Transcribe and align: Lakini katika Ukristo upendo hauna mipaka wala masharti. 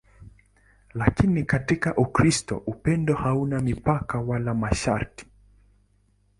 Lakini 0.93 1.43
katika 1.43 1.95
Ukristo 1.97 2.57
upendo 2.65 3.15
hauna 3.15 3.59
mipaka 3.61 4.19
wala 4.19 4.53
masharti. 4.53 5.25